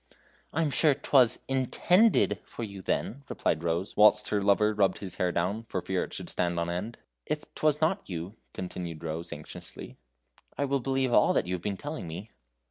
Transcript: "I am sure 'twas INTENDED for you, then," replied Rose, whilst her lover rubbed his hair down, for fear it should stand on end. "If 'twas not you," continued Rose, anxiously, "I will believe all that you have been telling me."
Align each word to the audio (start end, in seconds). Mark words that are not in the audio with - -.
"I 0.51 0.63
am 0.63 0.71
sure 0.71 0.95
'twas 0.95 1.43
INTENDED 1.47 2.39
for 2.43 2.63
you, 2.63 2.81
then," 2.81 3.23
replied 3.29 3.63
Rose, 3.63 3.95
whilst 3.95 4.29
her 4.29 4.41
lover 4.41 4.73
rubbed 4.73 4.97
his 4.97 5.17
hair 5.17 5.31
down, 5.31 5.61
for 5.65 5.79
fear 5.79 6.03
it 6.05 6.11
should 6.11 6.27
stand 6.31 6.59
on 6.59 6.71
end. 6.71 6.97
"If 7.27 7.43
'twas 7.53 7.81
not 7.81 8.09
you," 8.09 8.35
continued 8.51 9.03
Rose, 9.03 9.31
anxiously, 9.31 9.97
"I 10.57 10.65
will 10.65 10.79
believe 10.79 11.13
all 11.13 11.33
that 11.33 11.45
you 11.45 11.53
have 11.53 11.61
been 11.61 11.77
telling 11.77 12.07
me." 12.07 12.31